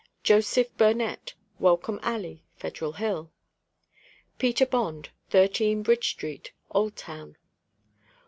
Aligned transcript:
JOSEPH 0.23 0.77
BURNET, 0.77 1.33
Welcome 1.59 1.99
alley, 2.01 2.43
Federal 2.55 2.93
Hill. 2.93 3.31
PETER 4.39 4.65
BOND, 4.65 5.09
13 5.29 5.83
Bridge 5.83 6.09
street, 6.09 6.53
Old 6.71 6.95
Town. 6.95 7.37